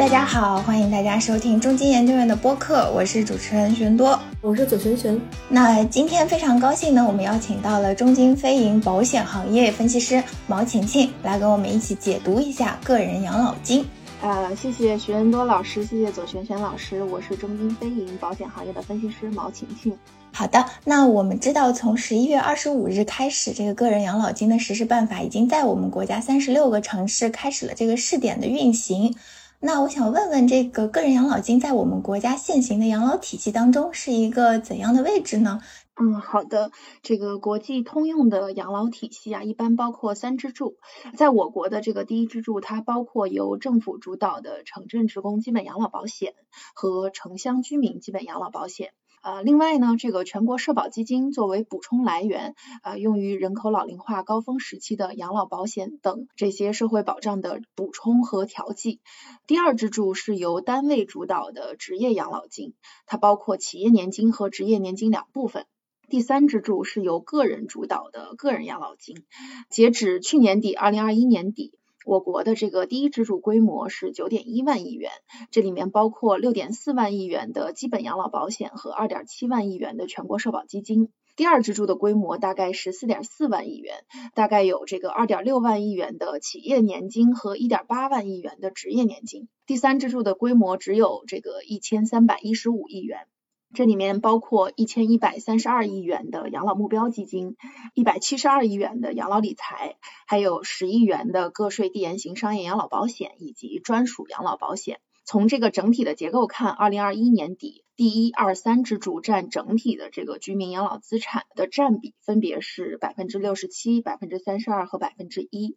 [0.00, 5.20] 大家好，欢迎大家收听中金研究院的播客，我是主持人玄多，我是左璇璇。
[5.46, 13.86] 那今天非常高兴呢，我们邀请到了中金非银保险行业分析师毛晴晴来跟我们一起解读一下个人养老金。
[14.22, 19.94] 呃，谢谢徐恩多老师，谢谢左璇璇老师，我是中金非银保险行业的分析师毛晴晴。
[20.32, 29.14] 好的，那我们知道，从十一月二十五日开始，这个个人养老金的实施办法已经在我们国家三十六个城市开始了这个试点的运行。
[29.62, 35.60] 那我想问问，这个个人养老金在我们国家现行的养老体系当中是一个怎样的位置呢？
[36.00, 36.70] 嗯，好的，
[37.02, 40.78] 这个国际通用的养老体系啊，一般包括三支柱。
[41.14, 46.32] 在我国的这个第一支柱，它包括由政府主导的城镇职工基本养老保险
[46.74, 48.94] 和城乡居民基本养老保险。
[49.22, 59.00] 呃，另外呢，这个全国社保基金作为补充来源，呃，用于人口老龄化高峰时期的养老保险等这些社会保障的补充和调剂。
[59.46, 62.72] 第二支柱是由单位主导的职业养老金，
[63.04, 65.66] 它包括企业年金和职业年金两部分。
[66.08, 69.24] 第三支柱是由个人主导的个人养老金。
[69.68, 71.78] 截止去年底，二零二一年底。
[72.06, 75.10] 我国的这个第一支柱规模是九点一万亿元，
[75.50, 81.10] 这里面包括六点四万亿元的基本养老保险和二点七万亿元的全国社保基金。
[81.36, 83.94] 第二支柱的规模大概是四点四万亿元，
[84.34, 89.48] 大概有这个二点六万亿元的企业年金和一点八万亿元的职业年金。
[89.66, 93.26] 第三支柱的规模只有这个一千三百一十五亿元。
[93.72, 97.56] 这里面包括一千一百三十二亿元的养老目标基金，
[97.94, 104.98] 一百七十二亿元的养老理财，还有十亿元的个税递延型商业养老保险以及专属养老保险。
[105.24, 115.76] 从这个整体的结构看，二零二一年底，第一、二、三支柱占整体的这个居民养老资产的占比分别是百分之六十七、百分之三十二和百分之一。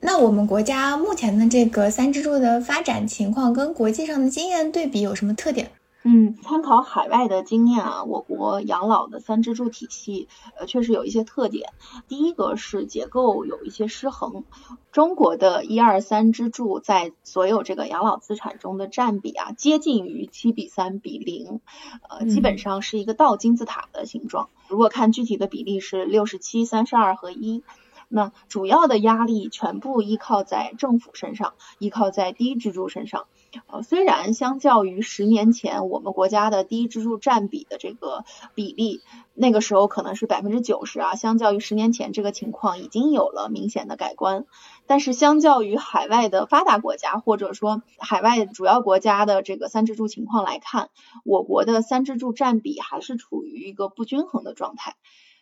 [0.00, 5.70] 那我们国家目前的这个三支柱的发展情况跟国际上的经验对比有什么特点？
[6.04, 11.72] 嗯，参考海外的经验啊，我国养老的三支柱体系，呃，确实有一些特点。
[12.06, 14.44] 第一个是结构有一些失衡，
[14.92, 21.60] 中国的一二三支柱在所有这个养老资产中的占比啊，接近于七比三比零，
[22.08, 24.48] 呃，基本上是一个倒金字塔的形状。
[24.68, 27.64] 如果看具体的比例是六十七、三十二和一，
[28.08, 33.26] 那主要的压力全部依靠在政府身上，依靠在第一支柱身上。
[33.66, 38.24] 呃，虽然相较于十年前我们国家的第一支柱占比的这个
[38.54, 39.00] 比例，
[39.32, 44.44] 那个时候可能是百分之九十啊，相较于十年前这个情况已经有了明显的改观，
[44.86, 50.90] 但是相较于海外的发达国家或者说海外主要国家的这个三支柱情况来看，
[51.24, 54.94] 我国的三支柱占比还是处于一个不均衡的状态。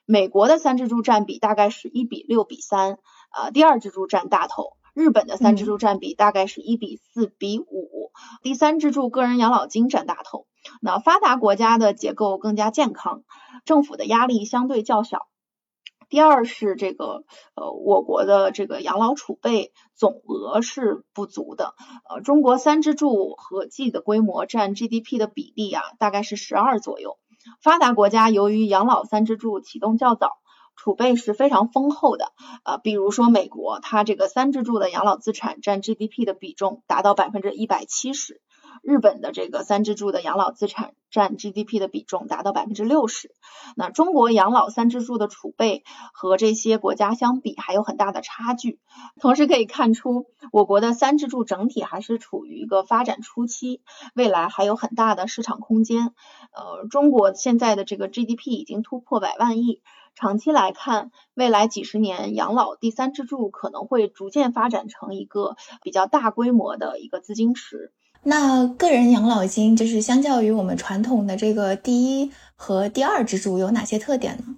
[0.07, 2.99] 美国的三支柱占比大概是一比六比三，
[3.37, 4.77] 呃，第二支柱占大头。
[4.95, 8.13] 日本的三支柱占比大概是一比四比五，
[8.43, 10.47] 第三支柱个人养老金占大头。
[10.81, 13.25] 那发达国家的结构更加健康，
[13.65, 15.27] 政府的压力相对较小。
[16.09, 17.25] 第二是这个
[17.57, 21.75] 呃，我国的这个养老储备总额是不足的。
[22.09, 27.19] 呃，中国三支柱合计的规模占 GDP 的比例啊，大概是十二左右。
[27.61, 30.39] 发达国家由于养老三支柱启动较早。
[30.79, 38.43] 储备是非常丰厚的，呃，比如说美国，它这个三支柱的养老资产占 GDP 的比重达到百分之一百七十。
[38.87, 43.35] 日本的这个三支柱的养老资产占 GDP 的比重达到百分之六十。
[43.75, 45.83] 那中国养老三支柱的储备
[46.15, 48.79] 和这些国家相比还有很大的差距。
[49.21, 53.83] 同时可以看出，我国的三支柱整体还是处于一个发展初期，
[54.15, 56.15] 未来还有很大的市场空间。
[56.53, 59.83] 呃，中国现在的这个 GDP 已经突破百万亿。
[60.15, 67.93] 长期来看，未来几十年养老第三支柱可能会逐渐发展成一个比较大规模的一个资金池。
[68.29, 74.57] 那个人养老金就是相较于我们传统的这个第一和第二支柱有哪些特点呢？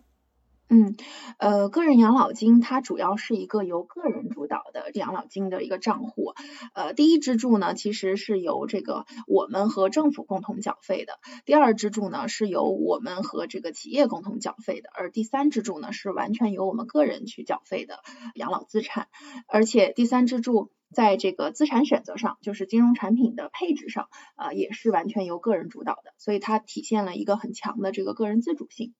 [0.70, 0.96] 嗯，
[1.38, 6.34] 呃，个人养老金它主要是一个由个人主导的养老金的一个账户。
[6.74, 11.14] 呃，第一支柱呢，其实是由这个我们和政府共同缴费的；
[11.46, 18.00] 第二支柱呢，是由我们和这个企业共同缴费的；而第三支柱呢，是完全由我们个人去缴费的
[18.34, 19.08] 养老资产。
[19.46, 28.92] 而且第三支柱在这个资产选择上，就是金融产品的配置上，呃，也是完全由个人主导的，所以它体现了一个很强的这个个人自主性。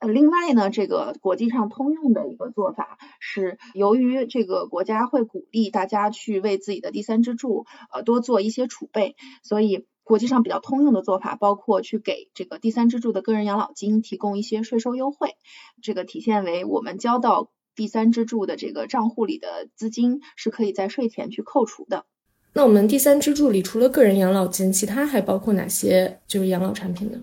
[0.00, 15.34] 呃，另外呢，这个国际上通用的一个做法是，由于这个国家会鼓励大家去为自己的第三支柱呃多做一些储备，所以国际上比较通用的做法包括去给这个第三支柱的个人养老金提供一些税收优惠，
[15.82, 22.06] 这个体现为我们交到第三支柱的这个账户里的资金是可以在税前去扣除的。
[22.54, 27.20] 那我们第三支柱里除了个人养老金，其他还包括哪些就是养老产品呢？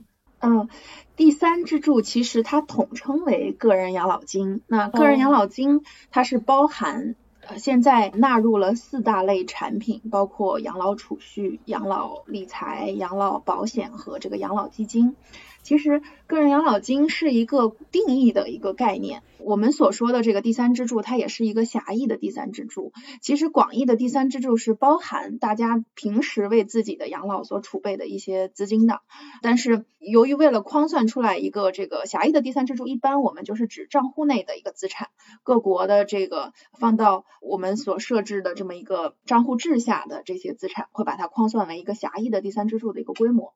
[0.48, 0.70] 嗯，
[1.16, 4.62] 第三支柱其实它统称为个人养老金。
[4.68, 15.16] 那个人养老金它是包含呃现在纳入了四大类产品，包括养老储蓄、养老理财、养老保险和这个养老基金。
[15.68, 19.22] 其实，个人养老金是一个定义的一个概念。
[19.40, 22.94] 我们所说的这个第三支柱，它也是一个狭义的第三支柱。
[23.22, 29.02] 其实，广义的第三支柱是包含大家平时为自己的养老所储备的一些资金的。
[29.42, 35.10] 但是，由于为了框算出来一个这个狭义的第三支柱，一般我们就是指账户内的一个资产。
[35.44, 43.54] 各国的这个放到我们所设置的这么一个账户制下的这些资产，会把它框算为一个狭义的第三支柱的一个规模。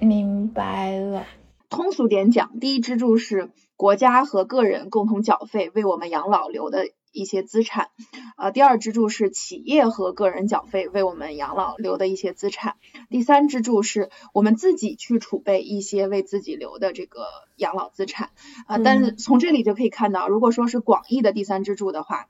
[0.00, 1.26] 明白了。
[1.70, 7.88] 通俗点讲，第一支柱是国家和个人共同缴费为我们养老留的一些资产，
[8.36, 12.76] 呃，第二支柱是企业和个人缴费为我们养老留的一些资产，
[13.08, 17.26] 第三支柱是我们自己去储备一些为自己留的这个
[17.56, 18.30] 养老资产，
[18.66, 22.28] 啊，但是从这里就可以看到，如果说是广义的第三支柱的话。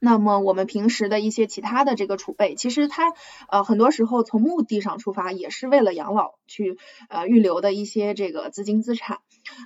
[0.00, 3.12] 那么我们平时的一些其他的这个储备，其实它
[3.50, 6.78] 呃很多时候从目的上出发，也是为了养老去
[7.10, 9.18] 呃预留的一些这个资金资产。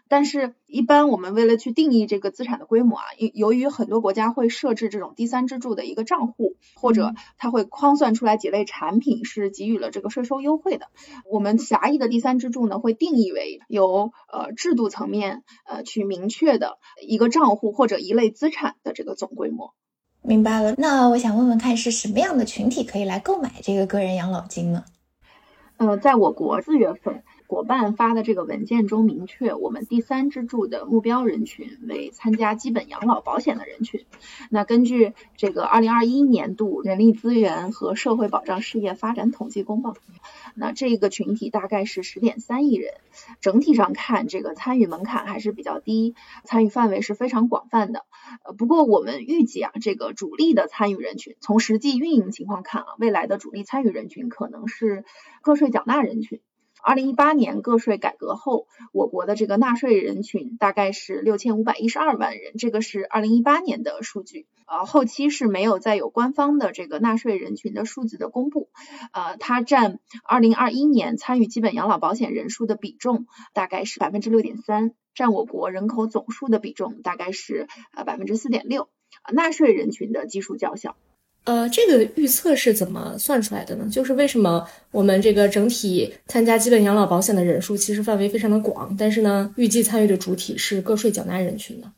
[0.09, 10.89] 但是，一般我们为了去定义这个资产的规模啊，由由于很多国家会设置这种第三支柱的一个账户，或者它会框算出来几类产品是给予了这个税收优惠的。
[11.31, 19.75] 我们狭义的第三支柱呢，会定义为由呃制度层面呃去明确的一个账户或者一类资产的这个总规模。
[20.27, 24.83] 明白了，那我想问问看，是什么样的群体可以来购买这个个人养老金呢？
[25.77, 27.23] 呃，在我国四月份。
[27.55, 34.05] 伙伴发的这个文件中明确，我们第三支柱的目标人群为参加基本养老保险的人群。
[34.51, 39.95] 那根据这个二零二一年度人力资源和社会保障事业发展统计公报，
[40.57, 42.95] 那这个群体大概是十点三亿人。
[43.41, 48.05] 整体上看，这个参与门槛还是比较低，参与范围是非常广泛的。
[48.43, 55.05] 呃，不过我们预计啊，这个主力的参与人群，从实际运营情况看啊，未来的主力参与人群可能是
[55.41, 56.41] 个税缴纳人群。
[56.87, 64.47] 二零一八年个税改革后，我国的这个纳税人群大概是六千五百一十二万人，这个是二零一八年的数据。
[64.67, 68.69] 呃，后期是没有再有官方的这个纳税人群的数字的公布。
[69.13, 78.91] 呃，它占二零二一年参与基本养老保险人数的比重大概是百分之六点三，占我国人口总数的比重大概是呃百分之四点六。
[79.33, 80.97] 纳税人群的基数较小。
[81.45, 83.87] 呃，这个预测是怎么算出来的呢？
[83.91, 91.93] 就是为什么我们这个整体参加基本养老保险的人数其实范围非常的广，但是呢，预计参与的主体是个税缴纳人群呢？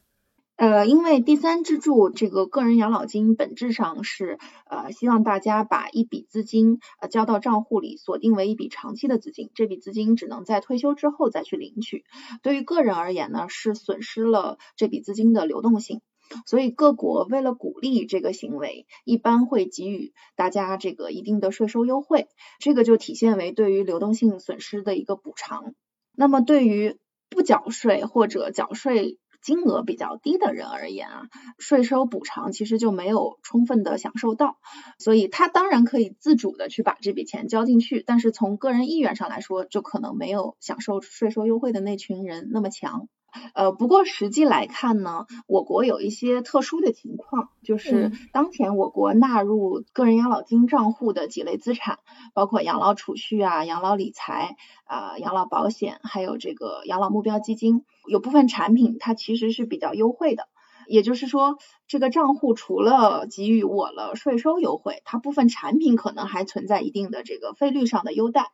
[0.56, 4.38] 呃，因为第三支柱这个个人养老金本质上是
[4.68, 12.04] 呃希望大家把一笔资金呃交到账户里，锁定为一笔长期的资金，这笔资金只能在退休之后再去领取。
[12.42, 16.00] 对于个人而言呢，是损失了这笔资金的流动性。
[16.46, 22.28] 所以各国为了鼓励这个行为，一般会给予大家这个一定的税收优惠，
[22.58, 25.74] 这个就体现为对于流动性损失的一个补偿。
[26.14, 26.98] 那么对于
[27.28, 31.22] 不缴税或者缴税金额比较低的人而言啊，
[31.58, 34.56] 税收补偿其实就没有充分的享受到，
[34.98, 43.08] 所以他当然可以自主的去把这笔钱交进去，但是从个人意愿上来说，就可能没有享受税收优惠的那群人那么强。
[43.54, 51.98] 呃，不过实际来看呢，我国有一些特殊的情况，就是当前我国纳入个人养老金账户的几类资产，
[52.34, 60.48] 包括养老储蓄啊、养老理财啊、养老保险，还有这个养老目标基金，有部分产品它其实是比较优惠的。
[60.88, 68.52] 也就是说，这个账户除了给予我了税收优惠，它部分产品可能还存在一定的这个费率上的优待。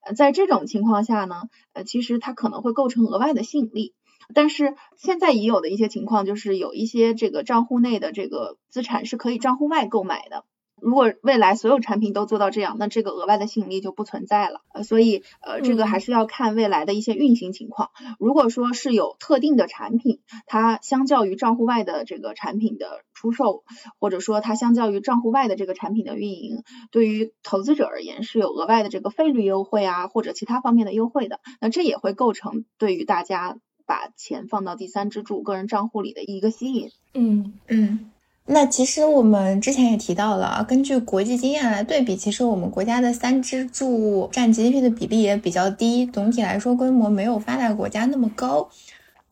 [0.00, 1.42] 呃，在这种情况下呢，
[1.74, 3.92] 呃，其实它可能会构成额外的吸引力。
[4.32, 10.44] 但是现在已有的一些情况，就是有一些这个账户内的这个资产是可以账户外购买的。
[10.80, 14.60] 如果未来所有产品都做到这样，那这个额外的吸引力就不存在了。
[14.74, 17.90] 呃，所以呃，这个还是要看未来的一些运行情况。
[18.18, 23.64] 如果说是有特定的产品，它相较于账户外的这个产品的出售，
[23.98, 33.56] 或者说它相较于账户外的这个产品的运营，对于投资者而言是有额外的这个费率优惠啊，或者其他方面的优惠的，那这也会构成对于大家。
[33.86, 38.10] 把钱放到第三支柱个人账户里的一个吸引，嗯嗯，
[38.46, 48.68] 那其实我们之前也提到了，根据国际经验来对比，其实我们国家的三支柱占 GDP 的比例也比较低，总体来说规模没有发达国家那么高。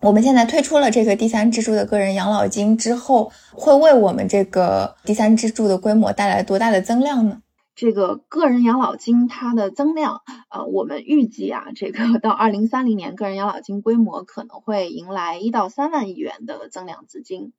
[0.01, 7.41] 我们现在退出了这个第三支柱的个人养老金之后，会为我们这个第三支柱的规模带来多大的增量呢？
[7.75, 17.53] 这个个人养老金它的增量，呃，我们预计啊，这个到二零三零年，个人养老金规模可能会迎来一到三万亿元的增量资金，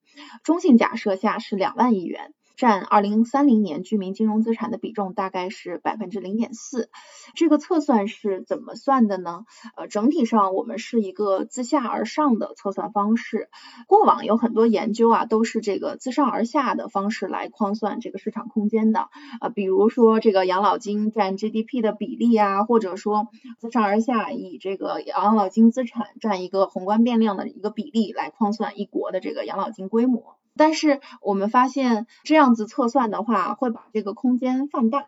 [0.44, 2.34] 中性假设下是两万亿元。
[2.56, 6.90] 占二零三零年居民金融资产的比重大概是百分之零点四，
[7.36, 9.46] 这个测算是怎么算的呢？
[9.76, 13.50] 呃，整体上我们是一个自下而上的测算方式。
[13.88, 19.10] 过往有很多研究啊，都是这个自上而下的方式来框算这个市场空间的。
[19.42, 30.36] 呃，比如说这个养老金占 GDP 的比例啊，或者说自上而下以这个养老金资产占一个宏观变量的一个比例来框算一国的这个养老金规模。
[30.56, 35.08] 但是我们发现这样子测算的话，会把这个空间放大，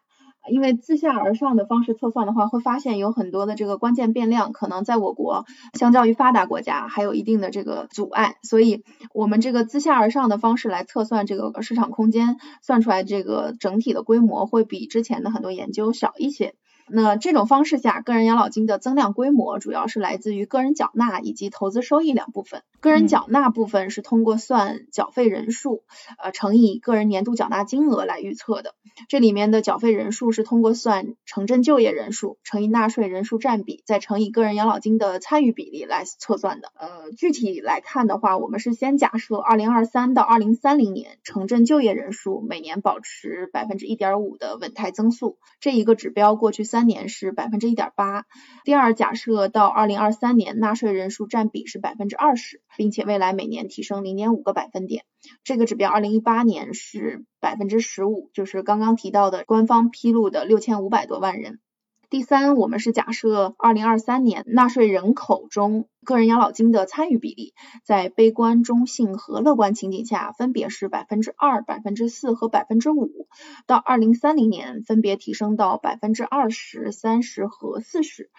[0.49, 8.83] 因为自下而上的方式测算的话，会发现有很多的这个关键变量，可能在我国相较于发达国家还有一定的这个阻碍，所以
[9.13, 16.55] 我们这个自下而上的方式来测算这个市场空间，算出来这个整体的规模会比之前的很多研究小一些。
[16.87, 22.61] 那这种方式下，个人养老金的增量规模主要是来自于个人缴纳以及投资收益两部分。
[22.85, 25.83] 个人缴纳部分是通过算缴费人数，
[26.19, 28.75] 呃，乘以个人年度缴纳金额来预测的。
[29.09, 36.71] 这里面的缴费人数是通过算城镇就业人数乘以纳税人数占比，再乘以个人养老金的参与比例来测算的。
[36.77, 48.25] 呃，具体来看的话，我们是先假设二零二三到二零三零年城镇就业人数每年保持百分之一点五的稳态增速，这一个指标过去三年是百分之一点八。
[48.63, 52.61] 第二，假设到二零二三年纳税人数占比是百分之二十。
[52.77, 55.03] 并且未来每年提升零点五个百分点，
[55.43, 61.59] 这个指标二零一八年是百分之十五，就是刚刚提到的官方披露的六千五百多万人。
[62.07, 73.27] 第三，我们是假设二零二三年纳税人口中个人养老金的参与比例，在悲观、中性和乐观情景下分别是百分之二、百分之四和百分之五，
[73.65, 78.29] 到二零三零年分别提升到百分之二十三十和四十。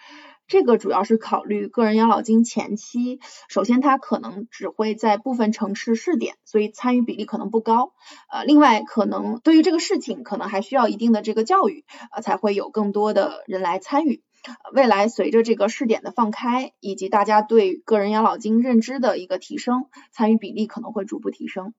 [0.47, 7.93] 这个主要是考虑个人养老金前期，首先它可能只会在部分城市试点，所以参与比例可能不高。
[8.31, 14.23] 呃，另外可能对于这个事情，可能还需要一定的这个教育，呃，才会有更多的人来参与。
[14.71, 21.73] 未来随着这个试点的放开，以及大家对个人养老金认知的一个提升，参与比例可能会逐步提升。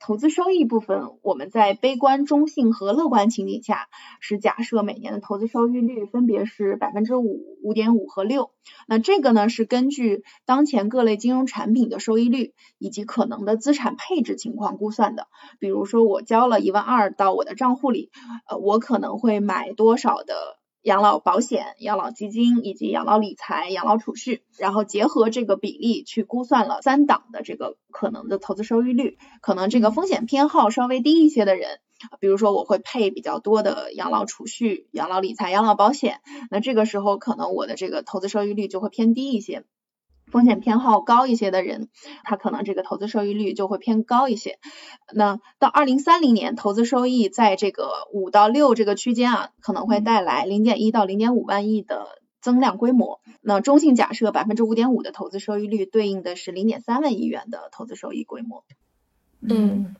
[0.00, 3.88] 投资收益部分，我们在悲观、中性和乐观情景下，
[4.20, 8.50] 是假设每年的投资收益率分别是百分之五、五点五和六。
[8.86, 15.26] 那这个呢，是根据当前各类金融产品的收益率以及可能的资产配置情况估算的。
[15.58, 18.10] 比如说，我交了一万二到我的账户里，
[18.48, 20.34] 呃，我可能会买多少的？
[20.82, 29.18] 养老保险、养老基金以及养老理财、养老储蓄，然后结合这个比例去估算了三档的这个可能的投资收益率。
[29.40, 31.80] 可能这个风险偏好稍微低一些的人，
[32.20, 36.20] 比如说我会配比较多的养老储蓄、养老理财、养老保险，
[36.50, 39.64] 那这个时候可能我的这个投资收益率就会偏低一些。
[40.30, 41.88] 风险偏好高一些的人，
[42.24, 44.58] 他可能这个投资收益率就会偏高一些。
[45.12, 52.06] 那到二零三零年，投资收益在这个五到六这个区间啊，可能会带来零点一到零点五万亿的
[52.40, 53.20] 增量规模。
[53.40, 58.64] 那中性假设百分之五点五的投资收益率，对应的是零点三万亿元的投资收益规模。
[59.40, 59.94] 嗯，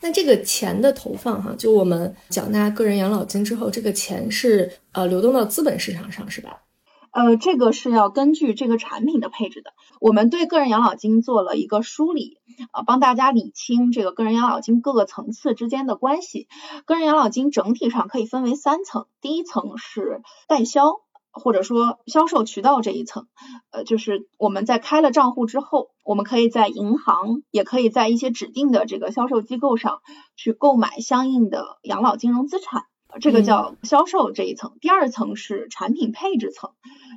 [0.00, 6.62] 那这个钱的投放哈，就我们缴纳个人养老金之后，这个钱是呃流动到资本市场上是吧？
[7.12, 9.72] 呃，这个是要根据这个产品的配置的。
[10.00, 12.38] 我们对个人养老金做了一个梳理，
[12.70, 16.46] 啊，帮大家理清这个个人养老金各个层次之间的关系。
[16.84, 21.00] 个人养老金整体上可以分为三层，第一层是代销
[21.32, 23.26] 或者说销售渠道这一层，
[23.70, 30.00] 呃，就是我们在开了账户之后，我们可以在银行，也可以在一些指定的这个销售机构上
[30.36, 32.84] 去购买相应的养老金融资产。
[33.20, 36.70] 这个叫销售这一层，第二层是产品配置层。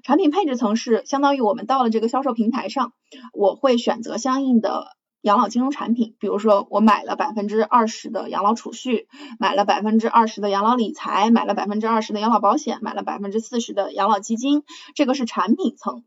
[0.03, 2.93] 产品配置层是相当于我们到了这个销售平台上，
[3.33, 9.07] 我会选择相应的养老金融产品，比如说我买了百分之二十的养老储蓄，
[9.39, 14.63] 买了百分之二十的养老理财，买了百分之二十的养老保险，买了百分之四十的养老基金，
[14.95, 16.03] 这个是产品层。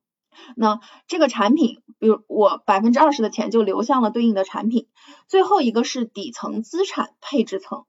[0.56, 4.88] 那这个产品，比如我百分之二十的钱就流向了对应的产品。
[5.28, 7.86] 最后一个是底层资产配置层，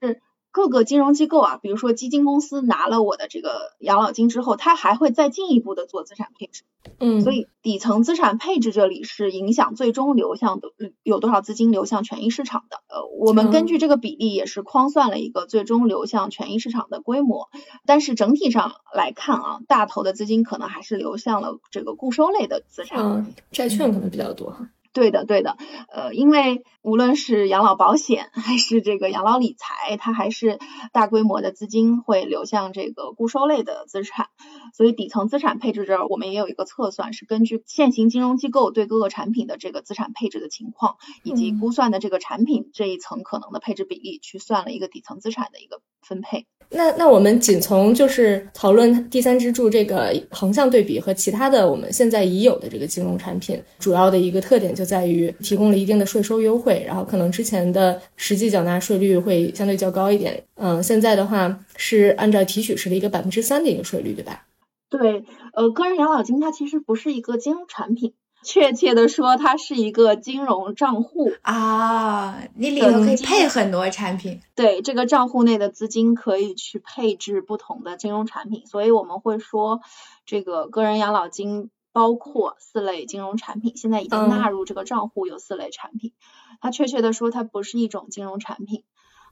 [0.00, 0.22] 是。
[0.56, 6.62] 各个金融机构啊，比如说基金公司拿了我的这个养老金之后，它还会再进一步的做资产配置。
[6.98, 10.68] 嗯，所以底层资产配置这里是影响最终流向的
[11.02, 12.78] 有多少资金流向权益市场的。
[12.88, 17.50] 呃，我们根据这个比例也是框算了一个最终流向权益市场的规模。
[17.84, 24.70] 但是整体上来看啊，大头的资金可能还是流向了这个固收类的资产，债券可能比较多哈。
[24.96, 25.58] 对的，对的，
[25.92, 30.58] 呃，因为无论是养老保险还是这个养老理财，它还是
[30.90, 34.28] 大规模的资金会流向这个固收类的资产，
[34.74, 46.46] 所以底层资产配置这儿我们也有一个测算，是根据现行金融机构对各个产品的这个资产配置的情况，以及估算的这个产品这一层可能的配置比例，去算了一个底层资产的一个分配。
[46.70, 64.46] 那那我们仅从就是讨论第三支柱这个横向对比和其他的我们现在已有的这个金融产品，主要的一个特点就在于提供了一定的税收优惠，然后可能之前的实际缴纳税率会相对较高一点，嗯，现在的话是按照提取式的一个百分之三的一个税率，对吧？
[64.88, 68.12] 对，呃，个人养老金它其实不是一个金融产品。
[68.46, 74.40] 确切的说，它是一个金融账户啊，你里头可以配很多产品。
[74.54, 79.80] 对，这个账户内的资金可以去配置不同的金融产品，所以我们会说，
[80.26, 86.12] 这个个人养老金包括四类金融产品，现在已经纳入这个账户有四类产品。
[86.60, 88.84] 它确切的说，它不是一种金融产品，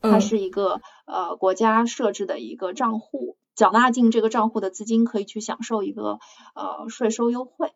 [0.02, 6.18] 它是一个呃国家设置的一个账户，缴纳进这个账户的资金可以去享受一个
[6.56, 7.73] 呃税收优惠。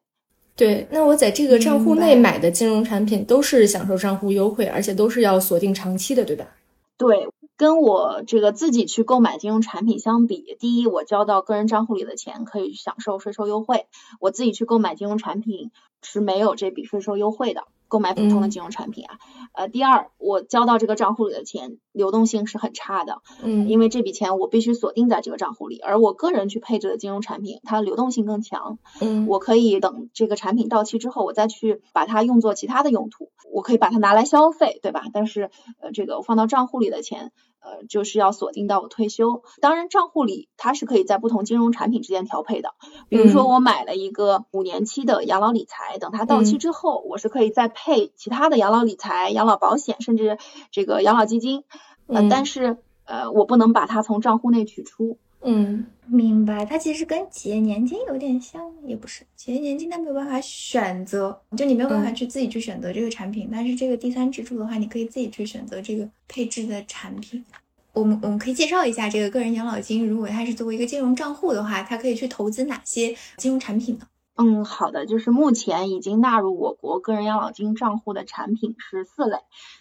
[0.58, 6.48] 对，那我在这个账户内买的金融产品都是享受账户优惠，而且都是要锁定长期的，对吧？
[6.96, 13.86] 对，跟我这个自己去购买金融产品相比，第一，我交到个人账户里的钱可以享受税收优惠，
[14.18, 15.70] 我自己去购买金融产品
[16.02, 17.62] 是没有这笔税收优惠的。
[17.88, 19.18] 购买普通的金融产品啊，
[19.52, 35.04] 呃，第二，我交到这个账户里的钱流动性是很差的，嗯，因为这笔钱我必须锁定在这个账户里，而我个人去配置的金融产品，它流动性更强，嗯，我可以等这个产品到期之后，我再去把它用作其他的用途，我可以把它拿来消费，对吧？
[35.12, 37.32] 但是呃，这个我放到账户里的钱。
[37.60, 39.42] 呃，就是要锁定到我退休。
[39.60, 42.74] 当然，账户里它是可以在不同金融产品之间调配的。
[43.08, 50.38] 比如说，我买了一个五年期的养老理财，等它到期之后，我是可以再配其他的养老理财、养老保险，甚至
[50.70, 51.64] 这个养老基金。
[52.06, 55.18] 呃，但是呃，我不能把它从账户内取出。
[55.42, 56.64] 嗯，明白。
[56.64, 63.48] 它其实跟企业年金有点像，也不是企业年金，它没有办法选择，就你没有办法去自己去选择这个产品。
[63.50, 67.44] 但是这个第三支柱的话，你可以自己去选择这个配置的产品。
[67.92, 74.06] 我们我们可以介绍一下这个个人养老金，如果它是作为一个金融账户的话，它可以去投资哪些金融产品呢？
[74.40, 79.38] 嗯，好的，就是目前已经纳入我国个人养老金账户的产品是四类。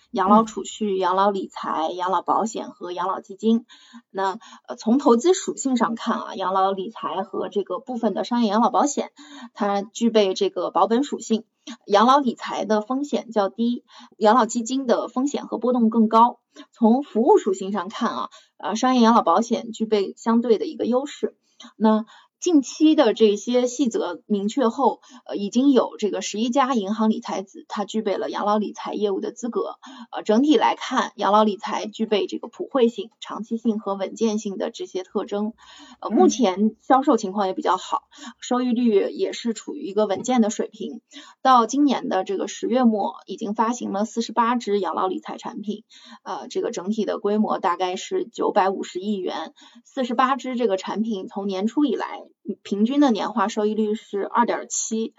[0.09, 3.67] 养老储蓄、养老理财、养老保险和养老基金。
[4.09, 9.11] 那呃，从投资属性上看啊，养老理财和这个部分的商业养老保险，
[9.53, 11.43] 它具备这个保本属性。
[11.85, 13.83] 养老理财的风险较低，
[14.17, 16.39] 养老基金的风险和波动更高。
[16.71, 21.35] 从服务属性上看啊，呃，商业养老保险具备相对的一个优势。
[21.75, 22.05] 那
[22.39, 29.79] 近期的这些细则明确后，呃，已经有这个十一家银行理财子，它具备了养老理财业务的资格。
[30.11, 35.53] 呃，整体来看，养老理财具备这个普惠性、长期性和稳健性的这些特征。
[35.99, 38.03] 呃，目前销售情况也比较好，
[38.39, 41.01] 收益率也是处于一个稳健的水平。
[41.41, 45.83] 到今年的这个十月末，已经发行了四十八只养老理财产品，
[46.21, 49.55] 呃，这个整体的规模大概是九百五十亿元。
[49.85, 52.26] 四十八只这个产品从年初以来。
[52.63, 55.13] 平均的年化收益率是二点七，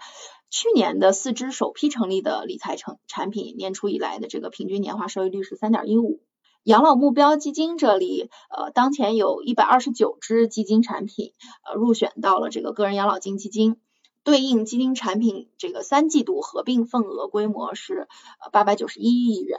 [0.49, 6.21] 去年的四只首批成立的理财成产品年初以来的这个平均年化收益率是三点一五。
[6.63, 11.33] 养老目标基金这里，呃，当前有一百二十九只基金产品，
[11.65, 13.77] 呃，入选到了这个个人养老金基金，
[14.23, 18.07] 对应基金产品这个三季度合并份额规模是
[18.43, 19.57] 呃八百九十一亿元。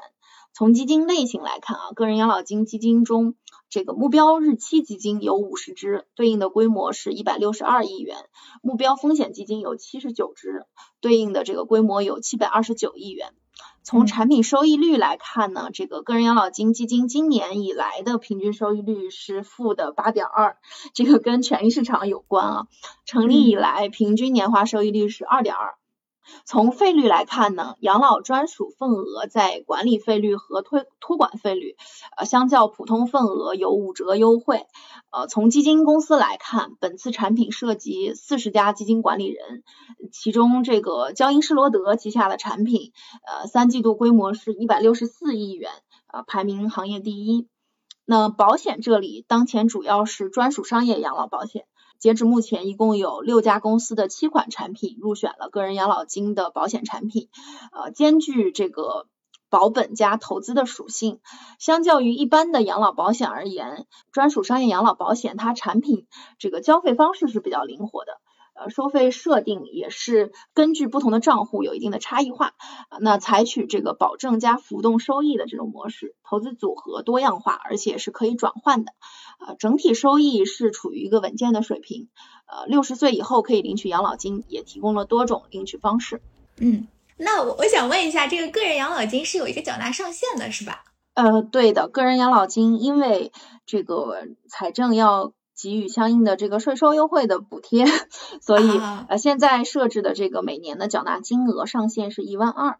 [0.53, 3.35] 从基金类型来看啊，个人养老金基金中。
[3.69, 8.17] 这个目标日期基金有五十只，对应的规模是一百六十二亿元；
[8.63, 10.67] 目标风险基金有七十九只，
[11.01, 13.33] 对应的这个规模有七百二十九亿元。
[13.85, 20.57] 从产品收益率来看呢，这个个人养老金基金今年以来的平均收益率是负的八点二，
[20.93, 22.67] 这个跟权益市场有关啊。
[23.05, 25.77] 成立以来平均年化收益率是二点二。
[26.45, 31.77] 从费率来看呢，养老专属份额在管理费率和托托管费率，
[32.17, 34.67] 呃，相较普通份额有五折优惠。
[35.11, 39.65] 呃，从基金公司来看，本次产品涉及四十家基金管理人，
[40.13, 42.93] 其中这个交银施罗德旗下的产品，
[43.27, 45.71] 呃，三季度规模是一百六十四亿元，
[46.13, 47.49] 呃，排名行业第一。
[48.05, 51.65] 那保险这里，当前主要是专属商业养老保险。
[52.01, 57.29] 截止目前，一共有六家公司的七款产品入选了个人养老金的保险产品，
[57.73, 59.07] 呃，兼具这个
[59.51, 61.21] 保本加投资的属性。
[61.59, 66.07] 相较于一般的养老保险而言，专属商业养老保险它产品
[66.39, 68.20] 这个交费方式是比较灵活的，
[68.61, 72.53] 呃，收费设定也是根据不同的账户有一定的差异化。
[73.01, 78.93] 那采取这个保证加浮动收益的这种模式，投资组合多样化，而且是可以转换的。
[79.39, 82.09] 呃，整体收益是处于一个稳健的水平。
[82.47, 86.21] 呃，六十岁以后可以领取养老金，也提供了多种领取方式。
[86.59, 90.85] 嗯，那我我想问一下，这个个人养老金是有一个缴纳上限的，是吧？
[91.15, 93.33] 呃，对的，个人养老金因为
[93.65, 95.33] 这个财政要。
[95.61, 97.85] 给予相应的这个税收优惠的补贴，
[98.41, 102.79] 所以呃现在设置的这个每年的缴纳金额上限是一万二，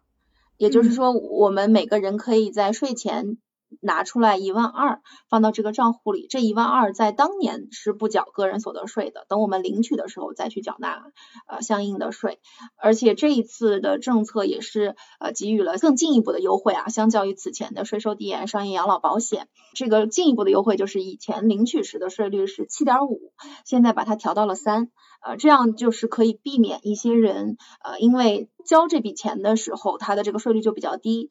[0.57, 3.37] 也就是说我们每个人可以在税前。
[3.79, 11.03] 拿出来一万二放到这个账户里，这一万二在当年是不缴个人所得税的，等我们领取的时候再去缴纳
[11.47, 12.39] 呃相应的税。
[12.77, 23.31] 而且这一次的政策也是呃给予了更进一步的优惠啊，相较于此前的税收递延、商业养老保险，这个进一步的优惠就是以前领取时的税率是七点五，
[23.65, 24.89] 现在把它调到了三。
[25.23, 31.29] 呃，这样就是可以避免一些人，呃，因为交这笔钱的时候，他的这个税率就比较低，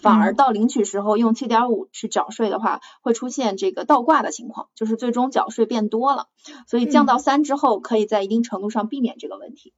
[0.00, 6.26] 反而到领取时候用七点五去缴税的话，会出现这个倒挂的情况，就是最终缴税变多了。
[6.66, 9.72] 所以降到三之后，可以在一定程度上避免这个问题。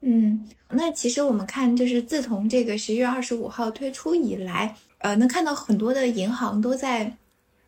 [0.00, 7.16] 嗯，那其实我们看，就是自从这个十一月二十五号推出以来，呃，能看到很多的银行都在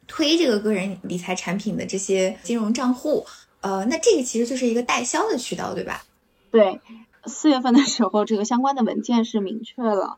[0.07, 3.25] 推这个个人理财产品的这些金融账户。
[3.61, 6.03] 呃，那这个其实就是一个代销的渠道，对吧？
[6.51, 6.81] 对，
[7.27, 10.17] 四月份的时候，这个相关的文件是明确了，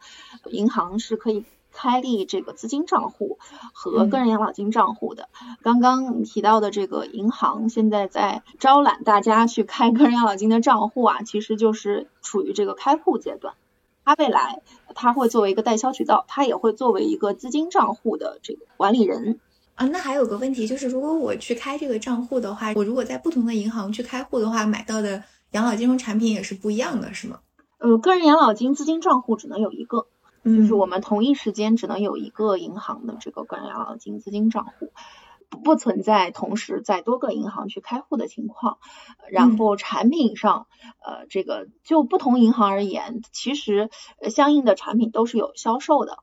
[0.50, 3.38] 银行是可以开立这个资金账户
[3.72, 5.28] 和个人养老金账户的。
[5.62, 13.54] 刚刚提到的这个银行现在在招揽大家去开个人养老金的账户啊，其实就是处于这个开户阶段。
[14.04, 14.62] 它未来
[14.94, 19.40] 它会作为一个代销渠道，它也会作为一个资金账户的这个管理人。
[19.80, 27.40] 啊，那还有个问题就是，如果我去开这个账户的话，我如果在不同的银行去开户的话，买到的养老金融产品也是不一样的，是吗？
[27.78, 30.06] 呃，个人养老金资金账户只能有一个，
[30.44, 34.92] 就是我们同一时间只能有一个银行的这个个人养老金资金账户，
[35.48, 38.76] 不存在同时在多个银行去开户的情况。
[39.30, 40.66] 然后产品上，
[41.02, 43.88] 呃，这个就不同银行而言，其实
[44.28, 46.18] 相应的产品都是有销售的。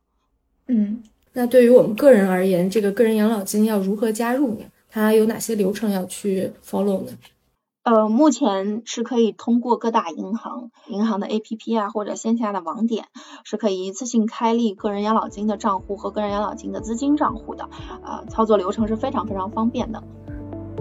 [0.67, 1.01] 嗯。
[1.37, 4.65] 那对于我们个人而言，这个个人养老金要如何加入呢？
[4.89, 7.11] 它有哪些流程要去 follow 呢？
[7.83, 13.05] 呃，目前是可以通过各大银行、银行的 APP 啊，或者线下的网点，
[13.43, 17.69] 是可以一次性开立个人养老金的账户和个人养老金的资金账户的。
[18.03, 20.01] 呃，操作流程是非常非常方便的。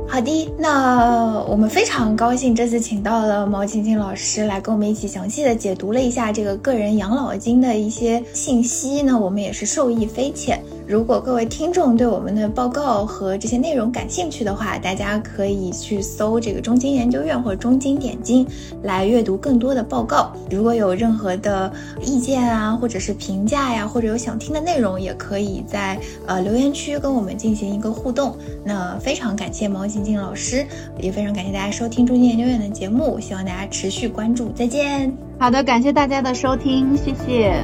[0.08, 10.62] 好的，那我们非常高兴这次请到了毛青青老师来跟我们一起详细的解读了一下这个个人养老金的一些信息，呢我们也是受益匪浅。
[10.86, 18.46] 如果各位听众对我们的报告和这些内容感兴趣的话，大家可以去搜这个中金研究院或者中金点金
[18.82, 20.32] 来阅读更多的报告。
[20.48, 28.36] 如果有任何的意见啊，或者是评价呀，或者有想听的内容，也可以在呃留言区跟我们进行一个互动。
[28.64, 30.64] 那非常感谢毛晶晶老师，
[31.00, 34.52] 也非常感谢大家收听中金研究院的节目，希望大家持续关注。
[34.54, 35.12] 再见。
[35.38, 37.60] 好的，感谢大家的收听，谢谢，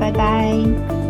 [0.00, 1.05] 拜拜拜。